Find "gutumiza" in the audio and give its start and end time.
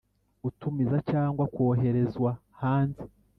0.43-0.97